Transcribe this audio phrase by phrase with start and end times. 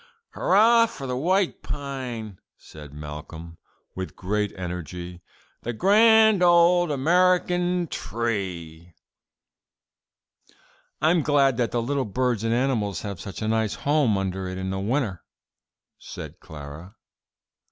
[0.33, 3.59] '""Hurrah for the white pine," said Malcolm,
[3.93, 5.21] with great energy,
[5.61, 8.95] "the grand old American tree!"
[11.01, 14.57] "I'm glad that the little birds and animals have such a nice home under it
[14.57, 15.21] in winter,"
[15.99, 16.95] said Clara.